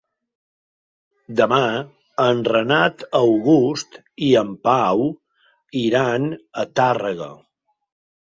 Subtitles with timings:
[1.41, 1.65] Demà
[2.23, 5.05] en Renat August i en Pau
[5.83, 6.27] iran
[6.63, 7.29] a Tàrrega.